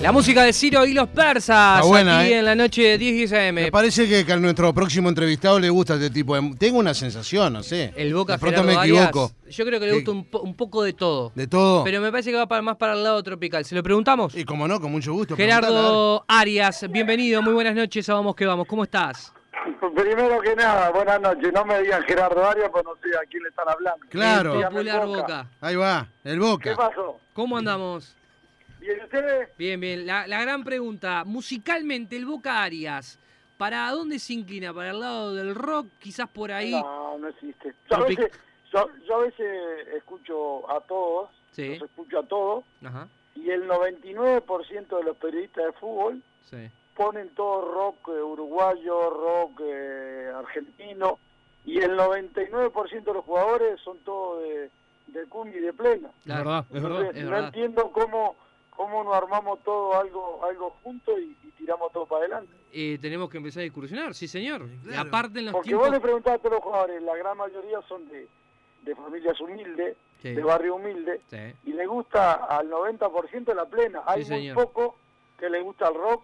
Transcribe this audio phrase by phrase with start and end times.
[0.00, 2.38] La música de Ciro y los persas buena, aquí ¿eh?
[2.38, 3.54] en la noche de 10 AM.
[3.56, 6.54] Me parece que, que a nuestro próximo entrevistado le gusta este tipo de...
[6.56, 7.92] Tengo una sensación, no sé.
[7.96, 9.32] El Boca De pronto Gerardo me Arias, equivoco.
[9.50, 9.96] Yo creo que le ¿Qué?
[9.98, 11.32] gusta un, po- un poco de todo.
[11.34, 11.84] De todo.
[11.84, 13.62] Pero me parece que va para- más para el lado tropical.
[13.66, 14.34] ¿Se lo preguntamos?
[14.34, 15.36] Y como no, con mucho gusto.
[15.36, 18.66] Gerardo Arias, bienvenido, muy buenas noches a Vamos que Vamos.
[18.66, 19.34] ¿Cómo estás?
[19.94, 21.52] Primero que nada, buenas noches.
[21.52, 24.06] No me digan Gerardo Arias, pues no sé a quién le están hablando.
[24.08, 24.54] Claro.
[24.54, 25.20] El popular Boca.
[25.20, 25.46] Boca.
[25.60, 26.76] Ahí va, el ¿Qué Boca.
[26.76, 27.18] pasó?
[27.34, 28.16] ¿Cómo andamos?
[28.80, 29.48] ¿Bien ustedes?
[29.58, 30.06] Bien, bien.
[30.06, 33.18] La, la gran pregunta, musicalmente, el Boca Arias,
[33.58, 34.72] ¿para dónde se inclina?
[34.72, 35.86] ¿Para el lado del rock?
[35.98, 36.70] Quizás por ahí.
[36.72, 37.74] No, no existe.
[37.90, 38.30] Yo a, veces,
[38.72, 41.76] yo, yo a veces escucho a todos, Sí.
[41.78, 43.08] los escucho a todos, Ajá.
[43.34, 46.70] y el 99% de los periodistas de fútbol Sí.
[46.96, 51.18] ponen todo rock eh, uruguayo, rock eh, argentino,
[51.66, 54.70] y el 99% de los jugadores son todos de,
[55.08, 56.08] de cumbia y de plena.
[56.24, 56.44] Claro.
[56.44, 56.98] verdad, es verdad.
[57.00, 57.46] Entonces, es no verdad.
[57.48, 58.36] entiendo cómo
[58.80, 62.54] cómo nos armamos todo algo algo juntos y, y tiramos todo para adelante.
[62.72, 64.66] Eh, tenemos que empezar a incursionar, sí señor.
[64.84, 65.06] Claro.
[65.08, 65.88] aparte en los Porque tiempos...
[65.88, 68.26] vos le preguntás a todos los jugadores, la gran mayoría son de,
[68.82, 71.36] de familias humildes, Sí, de barrio humilde, sí.
[71.64, 74.02] y le gusta al 90% la plena.
[74.06, 74.54] Hay Sí, muy señor.
[74.56, 74.96] poco
[75.38, 76.22] que le gusta el rock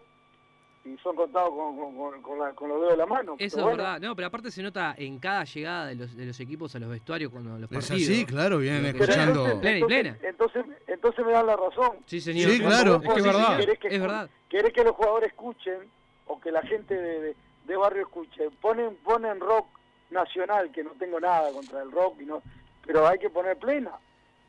[0.86, 3.34] y son contados con, con, con- con la- con los dedos de la mano.
[3.38, 4.00] Eso Pero es bueno, verdad.
[4.00, 6.88] No, pero aparte se nota en cada llegada de los, de los equipos a los
[6.90, 8.02] vestuarios cuando los Es partidos.
[8.10, 9.46] así, claro, vienen escuchando.
[9.46, 10.18] entonces, Plena y entonces- plena.
[10.30, 11.96] Entonces, entonces me dan la razón.
[12.06, 12.50] Sí, señor.
[12.50, 13.00] Sí, claro.
[13.02, 13.56] Es que es verdad.
[13.58, 14.30] querés que Es verdad.
[14.48, 15.78] querés que los jugadores escuchen
[16.26, 18.48] o que la gente de, de- de barrio escuche.
[18.60, 19.66] Ponen ponen rock
[20.10, 22.40] nacional, que no tengo nada contra el rock, y no,
[22.86, 23.90] pero hay que poner plena,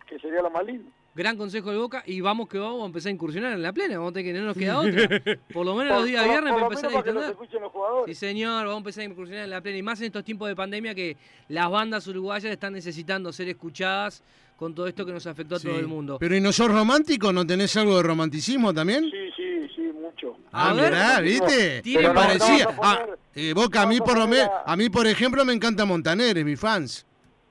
[0.07, 0.89] que sería lo más lindo.
[1.17, 3.97] Gran consejo de Boca y vamos que vamos a empezar a incursionar en la plena.
[3.97, 5.21] Vamos a tener que no nos queda otra.
[5.51, 8.05] Por lo menos los días Por- viernes por para empezar a menos distender.
[8.05, 9.77] Sí, señor, vamos a empezar a incursionar en la plena.
[9.79, 11.17] Y más en estos tiempos de pandemia que
[11.49, 14.23] las bandas uruguayas están necesitando ser escuchadas
[14.57, 15.67] con todo esto que nos afectó a Sí.
[15.67, 16.17] todo el mundo.
[16.19, 17.33] Pero ¿y no sos romántico?
[17.33, 19.03] ¿No tenés algo de romanticismo también?
[19.05, 20.37] Sí, sí, sí, mucho.
[20.51, 21.81] Ah, A ver, mirá, ¿viste?
[21.81, 22.63] tiene Me no, parecía.
[22.65, 24.89] a poner- Ah, eh, Boca, a mí, a por lo poner me- a- a mí,
[24.89, 27.05] por ejemplo, me encanta Montaner, es mi fans.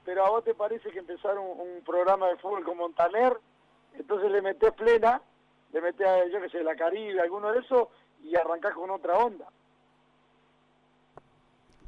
[0.05, 3.33] Pero a vos te parece que empezar un, un programa de fútbol con Montaner,
[4.07, 5.21] entonces le metés plena,
[5.73, 7.89] le metés, a, yo que sé, la Caribe, alguno de esos,
[8.23, 9.47] y arrancás con otra onda.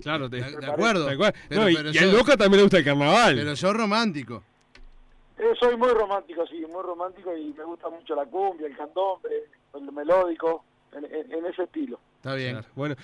[0.02, 1.08] Claro, te, De, de acuerdo.
[1.16, 1.34] cual.
[1.48, 3.34] Pero, No, y, pero y al Boca también le gusta el carnaval.
[3.36, 4.42] pero sos romántico.
[5.38, 9.28] Eh, soy muy romántico, sí, muy romántico y me gusta mucho la cumbia, el candombe,
[9.74, 12.00] el melódico, en, en- en ese estilo.
[12.16, 12.52] Está bien.
[12.54, 12.66] Claro.
[12.74, 12.94] Bueno,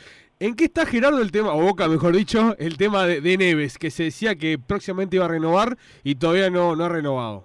[0.41, 3.79] ¿en qué está Gerardo el tema, o Boca mejor dicho, el tema de, de Neves,
[3.79, 7.45] que se decía que próximamente iba a renovar y todavía no, no ha renovado?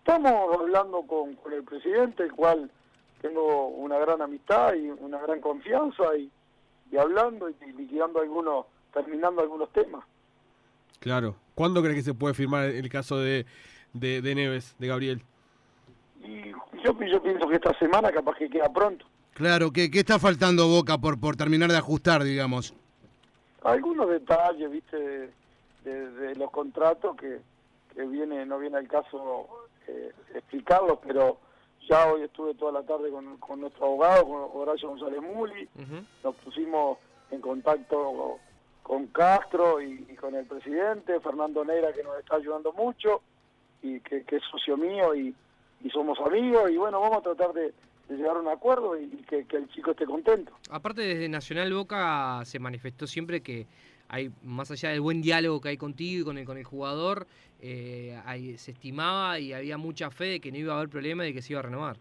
[0.00, 2.70] Estamos hablando con, con el presidente, el cual
[3.20, 6.30] tengo una gran amistad y una gran confianza, y,
[6.90, 10.04] y hablando y, liquidando algunos, terminando algunos temas.
[10.98, 11.36] Claro.
[11.54, 13.44] ¿Cuándo crees que se puede firmar el caso de,
[13.92, 15.22] de, de Neves, de Gabriel?
[16.24, 19.04] Y yo, yo pienso que esta semana capaz que queda pronto.
[19.34, 22.74] Claro, ¿qué, qué está faltando Boca por, por terminar de ajustar, digamos?
[23.62, 25.30] algunos detalles, viste, de,
[25.84, 27.40] de- de los contratos que,
[27.94, 29.46] que viene, no viene al caso
[29.90, 31.38] eh, explicarlos, pero
[31.88, 35.68] ya hoy estuve toda la tarde con, con nuestro abogado, con Horacio González Muli,
[36.22, 36.98] nos pusimos
[37.30, 38.38] en contacto
[38.82, 43.22] con Castro y, y con el presidente, Fernando Neira, que nos está ayudando mucho,
[43.82, 45.34] y que, que es socio mío y,
[45.82, 47.72] y somos amigos, y bueno, vamos a tratar de,
[48.10, 50.52] de llegar a un acuerdo y, y que, que el chico esté contento.
[50.70, 53.66] Aparte desde Nacional Boca se manifestó siempre que
[54.08, 57.28] hay, más allá del buen diálogo que hay contigo y con el, con el jugador,
[57.62, 61.24] eh, hay- se estimaba y había mucha fe de que no iba a haber problema
[61.24, 61.96] y de que se iba a renovar.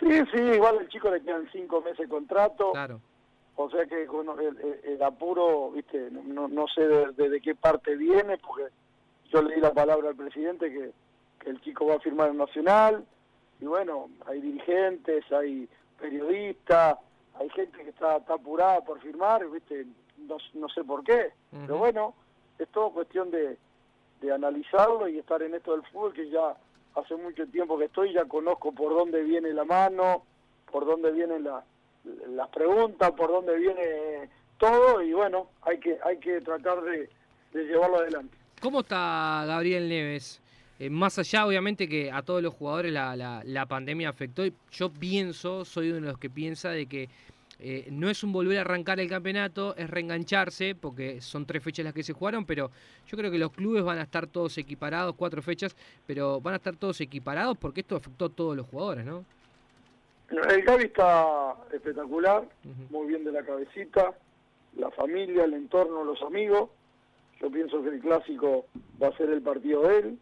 [0.00, 2.72] Sí, sí, igual al chico le quedan cinco meses de contrato.
[2.72, 3.00] Claro.
[3.56, 7.40] O sea que con el, el- el apuro, viste, no, no sé de, de- de
[7.40, 8.64] qué parte viene, porque
[9.32, 10.90] yo le di la palabra al presidente que,
[11.40, 13.04] que el chico va a firmar en Nacional,
[13.60, 15.68] y bueno, hay dirigentes, hay
[16.00, 16.98] periodistas,
[17.38, 19.86] hay gente que está, está apurada por firmar, viste,
[20.26, 22.14] no, no sé por qué, pero bueno,
[22.58, 23.56] es todo cuestión de,
[24.20, 26.56] de analizarlo y estar en esto del fútbol, que ya
[26.96, 30.24] hace mucho tiempo que estoy, ya conozco por dónde viene la mano,
[30.70, 31.64] por dónde vienen la-
[32.28, 34.28] las preguntas, por dónde viene
[34.58, 37.08] todo, y bueno, hay que, hay que tratar de,
[37.52, 38.36] de llevarlo adelante.
[38.60, 40.40] ¿Cómo está Gabriel Neves?
[40.78, 44.52] Eh, más allá, obviamente, que a todos los jugadores la, la- la pandemia afectó, y
[44.70, 47.08] yo pienso, soy uno de los que piensa de que
[47.60, 51.84] eh, no es un volver a arrancar el campeonato, es reengancharse, porque son tres fechas
[51.84, 52.70] las que se jugaron, pero
[53.08, 55.74] yo creo que los clubes van a estar todos equiparados, cuatro fechas,
[56.06, 59.24] pero van a estar todos equiparados porque esto afectó a todos los jugadores, ¿no?
[60.30, 62.44] El Gaby está espectacular,
[62.90, 64.12] muy bien de la cabecita,
[64.76, 66.70] la familia, el entorno, los amigos.
[67.40, 68.66] Yo pienso que el clásico
[69.02, 70.18] va a ser el partido de él,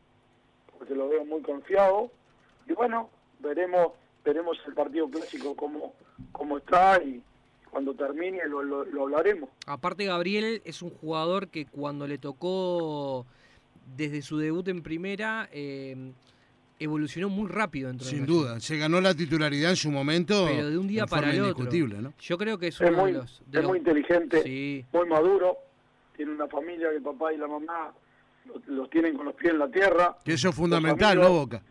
[0.78, 2.10] porque lo veo muy confiado.
[2.68, 3.92] Y bueno, veremos
[4.24, 5.94] veremos el partido clásico cómo,
[6.32, 7.22] cómo está y
[7.70, 9.48] cuando termine lo, lo, lo hablaremos.
[9.66, 13.24] Aparte Gabriel es un jugador que cuando le tocó
[13.96, 16.10] desde su debut en primera eh,
[16.80, 20.46] evolucionó muy rápido dentro Sin duda, se ganó la titularidad en su momento.
[20.48, 21.64] Pero de un día para el otro.
[22.00, 22.12] ¿no?
[22.20, 23.42] Yo creo que es Es uno muy, de los...
[23.46, 25.56] de es los- muy inteligente, Sí, muy maduro,
[26.16, 27.92] tiene una familia que el papá y la mamá
[28.46, 30.16] los, los tienen con los pies en la tierra.
[30.24, 31.62] Que eso es fundamental, amigos- ¿no, Boca?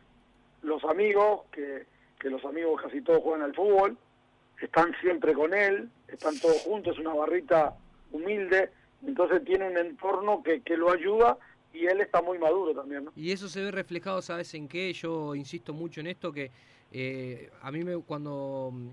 [0.64, 1.86] Los amigos, que,
[2.20, 3.98] que los amigos casi todos juegan al fútbol,
[4.62, 7.76] están siempre con él, están todos juntos, es una barrita
[8.12, 8.72] humilde,
[9.06, 11.38] entonces tiene un entorno que, que lo ayuda
[11.74, 13.12] y él está muy maduro también, ¿no?
[13.16, 14.92] Y eso se ve reflejado, ¿sabes en qué?
[14.94, 16.50] Yo insisto mucho en esto, que
[16.92, 18.88] eh, a mí me, cuando mm,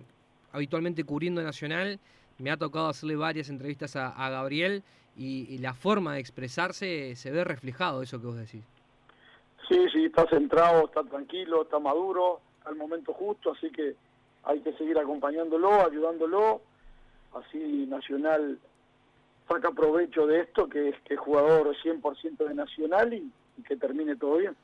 [0.52, 1.98] habitualmente cubriendo Nacional,
[2.38, 4.82] me ha tocado hacerle varias entrevistas a, a Gabriel
[5.16, 8.64] y, y la forma de expresarse se ve reflejado, eso que vos decís.
[9.68, 13.94] Sí, sí, está centrado, está tranquilo, está maduro, al momento justo, así que
[14.44, 16.60] hay que seguir acompañándolo, ayudándolo,
[17.34, 18.58] así Nacional
[19.48, 23.76] saca provecho de esto, que es que es jugador 100% de Nacional y, y que
[23.76, 24.54] termine todo bien.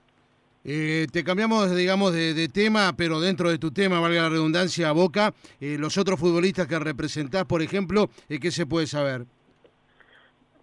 [0.65, 4.93] Eh, te cambiamos, digamos, de, de tema, pero dentro de tu tema, valga la redundancia,
[4.93, 9.25] Boca, eh, los otros futbolistas que representás, por ejemplo, eh, ¿qué se puede saber?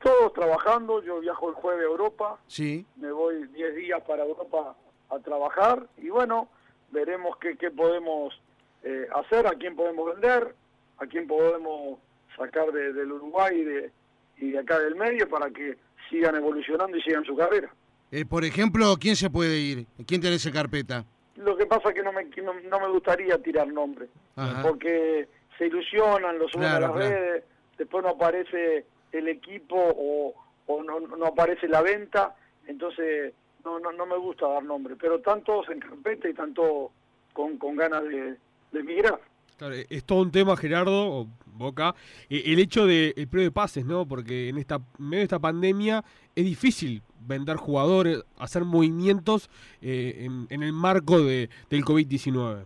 [0.05, 4.75] Todos trabajando, yo viajo el jueves a Europa, Sí, me voy 10 días para Europa
[5.09, 6.47] a trabajar y bueno,
[6.91, 8.39] veremos qué, qué podemos
[8.83, 10.53] eh, hacer, a quién podemos vender,
[10.99, 11.97] a quién podemos
[12.37, 13.91] sacar de- del Uruguay y de,
[14.37, 15.75] y de acá del medio para que
[16.11, 17.73] sigan evolucionando y sigan su carrera.
[18.11, 19.87] Eh, por ejemplo, ¿quién se puede ir?
[20.05, 21.03] ¿Quién tenés en carpeta?
[21.37, 24.61] Lo que pasa es que no me, no, no me gustaría tirar nombres, Ajá.
[24.61, 25.27] porque
[25.57, 27.09] se ilusionan, lo suben Claro, a las claro.
[27.09, 27.43] redes,
[27.79, 30.33] después no aparece el equipo o,
[30.67, 32.35] o no, no aparece la venta,
[32.67, 33.33] entonces
[33.63, 36.91] no, no, no me gusta dar nombres, pero están todos en carpeta y todos
[37.33, 38.35] con, con ganas de,
[38.71, 39.19] de emigrar.
[39.57, 41.95] Claro, es todo un tema, Gerardo, o Boca,
[42.29, 44.05] eh, el hecho del el periodo de pases, ¿no?
[44.05, 46.03] Porque en esta en medio de esta pandemia
[46.35, 49.49] es difícil vender jugadores, hacer movimientos
[49.81, 52.65] eh, en, en el marco de, del COVID-19.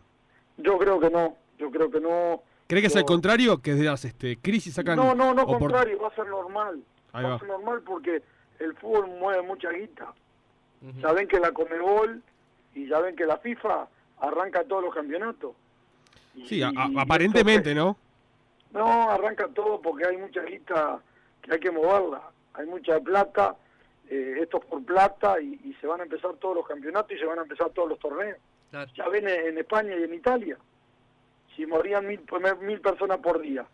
[0.58, 2.42] Yo creo que no, yo creo que no.
[2.70, 3.64] ¿Cree que es al contrario?
[3.64, 4.96] Que de las este, crisis sacan...
[4.96, 6.80] No, no, no, opor- contrario, va a ser normal.
[7.14, 7.36] Ahí va va.
[7.36, 8.22] a ser normal porque
[8.60, 10.14] el fútbol mueve mucha guita.
[10.88, 11.00] Ujú.
[11.00, 12.22] Ya ven que la Comebol
[12.76, 13.88] y ya ven que la FIFA
[14.22, 15.54] arranca todos los campeonatos.
[16.36, 17.98] Y- Sí, a- a- y aparentemente, ¿no?
[18.72, 21.00] No, arranca todo porque hay mucha guita
[21.42, 22.22] que hay que moverla.
[22.54, 23.56] Hay mucha plata,
[24.08, 27.18] eh, esto es por plata y, y se van a empezar todos los campeonatos y
[27.20, 28.38] se van a empezar todos los torneos.
[28.70, 28.92] Claro.
[28.96, 30.56] Ya ven en España y en Italia.
[31.60, 32.22] Si morían mil,
[32.62, 33.66] mil personas por día.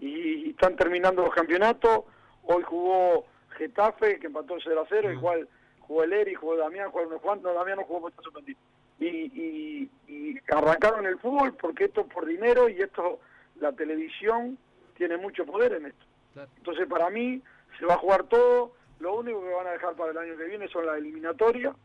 [0.00, 2.04] Y, y están terminando los campeonatos.
[2.44, 5.12] Hoy jugó Getafe, que empató 0 a 0, Mm.
[5.12, 5.48] igual
[5.80, 7.54] jugó el Eri, jugó Damián, jugó unos cuantos.
[7.54, 8.58] Damián no jugó porque está suspendido.
[8.98, 13.20] Y, y, y arrancaron el fútbol porque esto es por dinero y esto,
[13.60, 14.56] la televisión
[14.96, 16.06] tiene mucho poder en esto.
[16.32, 16.48] Claro.
[16.56, 17.42] Entonces, para mí,
[17.78, 18.72] se va a jugar todo.
[19.00, 21.76] Lo único que van a dejar para el año que viene son las eliminatorias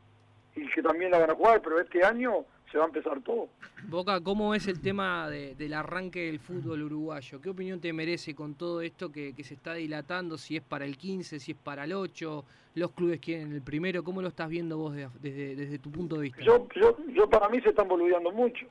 [0.56, 3.50] y que también la van a jugar, pero este año se va a empezar todo.
[3.88, 7.40] Boca, ¿cómo es el tema de- del arranque del fútbol uruguayo?
[7.42, 10.38] ¿Qué opinión te merece con todo esto que, que se está dilatando?
[10.38, 12.44] Si es para el 15, si es para el 8,
[12.76, 14.04] los clubes quieren el primero.
[14.04, 16.42] ¿Cómo lo estás viendo vos de- desde, desde tu punto de vista?
[16.42, 18.66] Yo, yo, yo para mí se están boludeando mucho,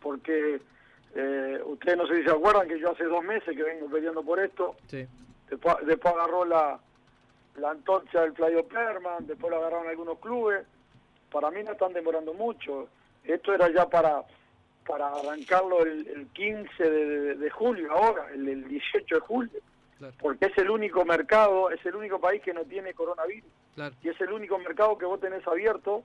[0.00, 0.60] porque
[1.14, 4.22] eh, ustedes no sé si se acuerdan que yo hace dos meses que vengo peleando
[4.22, 5.06] por esto, Sí.
[5.48, 6.78] después, después agarró la,
[7.56, 10.66] la antorcha del Flavio Perman, después lo agarraron algunos clubes,
[11.32, 12.88] para mí no están demorando mucho,
[13.24, 14.22] esto era ya para
[14.86, 19.60] para arrancarlo el, el 15 de, julio ahora, el, el 18 de julio,
[19.98, 23.48] Claro, porque es el único mercado, es el único país que no tiene coronavirus.
[23.76, 23.94] claro.
[24.02, 26.02] y es el único mercado que vos tenés abierto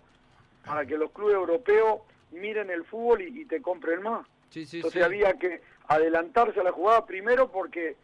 [0.63, 4.27] para que los clubes europeos miren el fútbol y, y te compren más.
[4.51, 5.03] Sí, sí, Entonces sí.
[5.05, 7.95] había que adelantarse a la jugada primero porque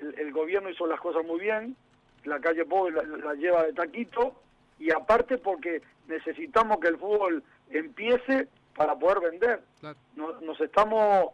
[0.00, 1.76] el, el gobierno hizo las cosas muy bien,
[2.24, 4.34] la calle Pobre la, la lleva de taquito
[4.82, 9.62] y aparte porque necesitamos que el fútbol empiece para poder vender.
[9.80, 9.96] Claro.
[10.16, 11.28] Nos, nos estamos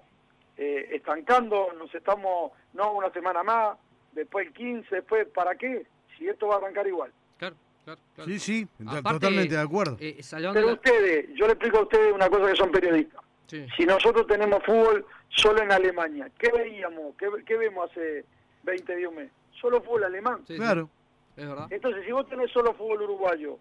[0.58, 3.78] eh, estancando, nos estamos, no una semana más,
[4.12, 5.86] después el 15, después, ¿para qué?
[6.16, 7.10] Si esto va a arrancar igual.
[7.38, 8.30] Claro, claro, claro.
[8.30, 9.96] Sí, sí, Aparte, totalmente de acuerdo.
[10.00, 13.22] Eh, salvando Pero la- ustedes, yo le explico a ustedes una cosa que son periodistas.
[13.46, 13.66] Sí.
[13.78, 17.14] Si nosotros tenemos fútbol solo en Alemania, ¿qué veíamos?
[17.16, 18.26] ¿Qué, qué vemos hace
[18.64, 19.30] 20 días un mes?
[19.58, 20.38] Solo fútbol alemán.
[20.46, 20.90] Sí, sí, claro.
[21.38, 21.66] Es verdad.
[21.70, 23.58] Entonces, si vos tenés solo fútbol uruguayo,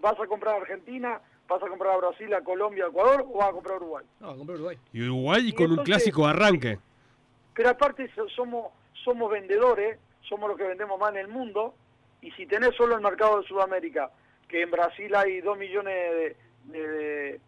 [0.00, 3.38] ¿vas a comprar a Argentina, vas a comprar a Brasil, a Colombia, a Ecuador o
[3.38, 4.04] vas a comprar a Uruguay?
[4.20, 4.78] No, compré Uruguay.
[4.92, 6.78] Y Uruguay Y con un clásico arranque.
[7.54, 8.72] Pero aparte so- somos
[9.04, 11.74] somos vendedores, somos los que vendemos más en el mundo,
[12.20, 14.10] y si tenés solo el mercado de Sudamérica,
[14.48, 17.38] que en Brasil hay 2 millones de,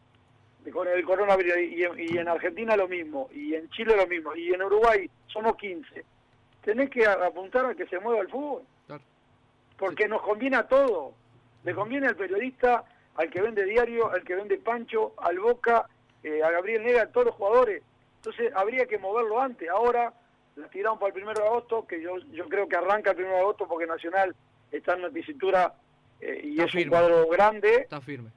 [0.64, 4.06] de- con el coronavirus y, en- y en Argentina lo mismo, y en Chile lo
[4.06, 6.04] mismo, y en Uruguay somos 15.
[6.62, 8.62] Tenés que a- apuntar a que se mueva el fútbol.
[9.78, 11.12] Porque nos conviene a todo.
[11.64, 12.84] Le conviene al periodista,
[13.16, 15.88] al que vende diario, al que vende Pancho, al Boca,
[16.22, 17.82] eh, a Gabriel Nega, a todos los jugadores.
[18.16, 19.68] Entonces habría que moverlo antes.
[19.68, 20.12] Ahora
[20.56, 23.36] la tiraron para el primero de agosto, que yo, yo creo que arranca el primero
[23.36, 24.34] de agosto porque Nacional
[24.70, 25.74] está en una tesitura
[26.20, 26.84] eh, y Está es firme.
[26.84, 28.30] un cuadro grande Está firme.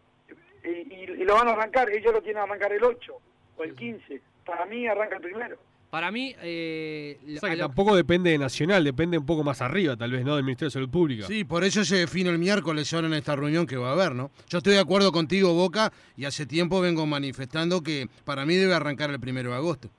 [0.63, 3.17] y, y- y lo van a arrancar, ellos lo tienen a arrancar el 8
[3.57, 4.07] o el Sí, sí.
[4.09, 4.21] 15.
[4.45, 5.57] Para mí arranca el primero.
[5.89, 9.43] Para mí, eh, O sea a que lo- tampoco depende de Nacional, depende un poco
[9.43, 10.35] más arriba, tal vez, ¿no?
[10.35, 11.25] Del Ministerio de Salud Pública.
[11.27, 14.13] Sí, por eso se define el miércoles ahora en esta reunión que va a haber,
[14.13, 14.29] ¿no?
[14.49, 18.73] Yo estoy de acuerdo contigo, Boca, y hace tiempo vengo manifestando que para mí debe
[18.73, 19.89] arrancar el primero de agosto.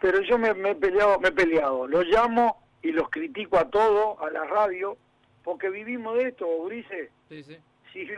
[0.00, 1.86] Pero yo me, me he peleado, me he peleado.
[1.88, 4.96] Los llamo y los critico a todos, a la radio,
[5.42, 7.10] porque vivimos de esto, Urice.
[7.28, 7.56] Sí, sí.
[7.92, 8.16] Si le,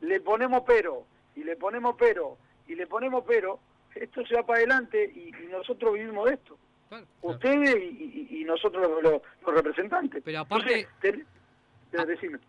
[0.00, 2.36] le ponemos pero, y le ponemos pero,
[2.66, 3.60] y le ponemos pero,
[3.96, 6.58] esto se va para adelante y, y nosotros vivimos de esto.
[6.88, 7.34] Claro, claro.
[7.36, 10.22] Ustedes y, y- y nosotros los, los- los representantes.
[10.24, 11.24] Pero aparte- Entonces, te-.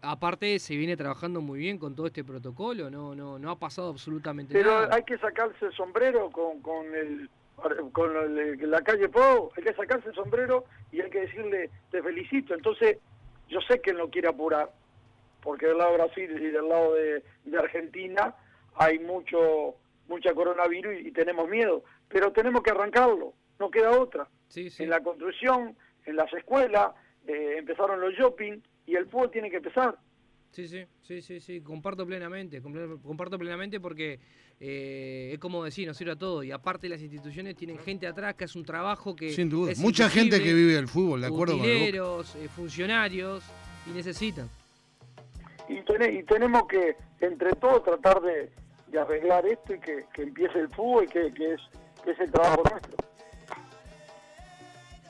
[0.01, 3.89] Aparte se viene trabajando muy bien con todo este protocolo, no, no, no ha pasado
[3.89, 4.95] absolutamente Pero nada.
[4.95, 7.29] hay que sacarse el sombrero con, con el
[7.93, 12.01] con el- la calle Po, hay que sacarse el sombrero y hay que decirle te
[12.03, 12.53] felicito.
[12.55, 12.97] Entonces,
[13.47, 14.71] yo sé que él no quiere apurar,
[15.41, 18.35] porque del lado de Brasil y del lado de, de Argentina
[18.75, 19.75] hay mucho
[20.07, 24.27] mucha coronavirus y, y tenemos miedo, pero tenemos que arrancarlo, no queda otra.
[24.47, 24.83] Sí, sí.
[24.83, 26.91] En la construcción, en las escuelas,
[27.27, 29.97] eh, empezaron los shopping y el fútbol tiene que empezar.
[30.51, 34.19] Sí, sí, sí, sí, sí, comparto plenamente, comparto plenamente porque
[34.62, 38.35] eh, es como decir, nos sirve a todo y aparte las instituciones tienen gente atrás
[38.35, 39.71] que hace un trabajo que Sin duda.
[39.74, 43.43] es Mucha gente que vive del fútbol, de acuerdo con el utileros, eh, funcionarios
[43.85, 44.50] y necesitan.
[45.67, 48.50] y, tene- y tenemos que entre todos tratar de,
[48.87, 51.61] de arreglar esto y que, que empiece el fútbol que, que es
[52.03, 52.95] que es el trabajo nuestro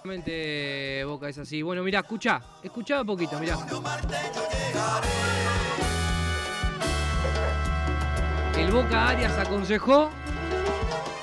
[0.03, 1.63] Realmente Boca es así.
[1.63, 3.57] Bueno, mirá, escuchá, escuchá un poquito, mirá.
[8.57, 10.09] El Boca Arias aconsejó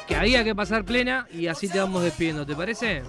[0.06, 3.02] que había que pasar plena y así te vamos despidiendo, ¿te parece?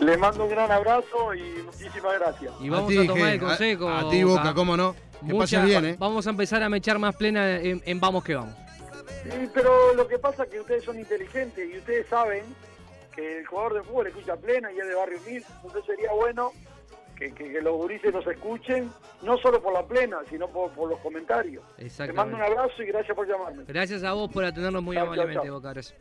[0.00, 3.88] les mando un gran abrazo y muchísimas gracias Y vamos ti, a, tomar el consejo.
[3.88, 4.94] A, a ti, Boca, cómo no.
[5.24, 5.96] Que Mucha- bien, ¿eh?
[5.98, 8.63] Vamos a empezar a mechar más plena en, en Vamos que Vamos.
[9.22, 12.44] Sí, pero lo que pasa es que ustedes son inteligentes y ustedes saben
[13.14, 16.52] que el jugador de fútbol escucha plena y es de barrio mil entonces sería bueno
[17.16, 18.90] que, que- que los gurises nos escuchen
[19.22, 21.62] no solo por la plena sino por, por los comentarios
[22.06, 25.46] te mando un abrazo y gracias por llamarme Gracias a vos por atendernos muy amablemente,
[25.46, 25.54] chao.
[25.54, 25.94] Boca Arias.